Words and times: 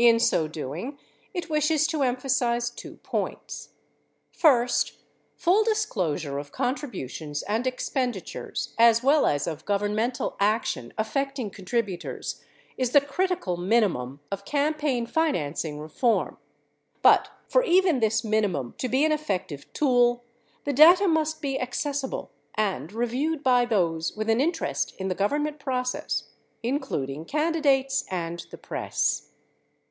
In 0.00 0.20
so 0.20 0.46
doing, 0.46 0.96
it 1.34 1.50
wishes 1.50 1.84
to 1.88 2.02
emphasize 2.04 2.70
two 2.70 2.98
points. 2.98 3.70
First, 4.30 4.92
full 5.34 5.64
disclosure 5.64 6.38
of 6.38 6.52
contributions 6.52 7.42
and 7.42 7.66
expenditures 7.66 8.74
as 8.78 9.02
well 9.02 9.26
as 9.26 9.48
of 9.48 9.64
governmental 9.64 10.36
action 10.38 10.92
affecting 10.96 11.50
contributors 11.50 12.40
is 12.76 12.92
the 12.92 13.00
critical 13.00 13.56
minimum 13.56 14.20
of 14.30 14.44
campaign 14.44 15.04
financing 15.04 15.80
reform. 15.80 16.38
But 17.02 17.30
for 17.48 17.64
even 17.64 17.98
this 17.98 18.22
minimum 18.22 18.76
to 18.78 18.88
be 18.88 19.04
an 19.04 19.10
effec 19.10 19.48
tive 19.48 19.72
tool, 19.72 20.22
the 20.62 20.72
data 20.72 21.08
must, 21.08 21.42
be 21.42 21.58
accessible 21.58 22.30
and 22.54 22.92
reviewed 22.92 23.42
by 23.42 23.64
those 23.64 24.16
with 24.16 24.30
an 24.30 24.40
interest 24.40 24.94
in 24.98 25.08
the 25.08 25.16
Government 25.16 25.58
process, 25.58 26.22
including 26.62 27.24
candidates 27.24 28.04
and 28.08 28.46
the 28.52 28.58
press. 28.58 29.24